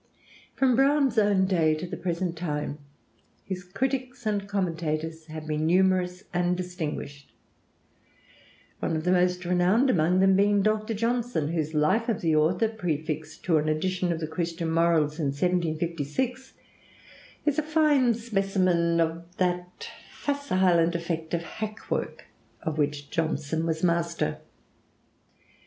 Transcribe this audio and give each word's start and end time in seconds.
From 0.55 0.75
Browne's 0.75 1.19
own 1.19 1.45
day 1.45 1.75
to 1.75 1.85
the 1.85 1.95
present 1.95 2.35
time 2.35 2.79
his 3.45 3.63
critics 3.63 4.25
and 4.25 4.47
commentators 4.47 5.27
have 5.27 5.45
been 5.45 5.67
numerous 5.67 6.23
and 6.33 6.57
distinguished; 6.57 7.31
one 8.79 8.95
of 8.95 9.03
the 9.03 9.11
most 9.11 9.45
renowned 9.45 9.91
among 9.91 10.19
them 10.19 10.35
being 10.35 10.63
Dr. 10.63 10.95
Johnson, 10.95 11.49
whose 11.49 11.75
life 11.75 12.09
of 12.09 12.21
the 12.21 12.35
author, 12.35 12.67
prefixed 12.67 13.43
to 13.43 13.59
an 13.59 13.69
edition 13.69 14.11
of 14.11 14.19
the 14.19 14.25
'Christian 14.27 14.71
Morals' 14.71 15.19
in 15.19 15.25
1756, 15.25 16.53
is 17.45 17.59
a 17.59 17.61
fine 17.61 18.15
specimen 18.15 18.99
of 18.99 19.23
that 19.37 19.87
facile 20.13 20.79
and 20.79 20.95
effective 20.95 21.43
hack 21.43 21.91
work 21.91 22.23
of 22.63 22.79
which 22.79 23.11
Johnson 23.11 23.67
was 23.67 23.83
master. 23.83 24.39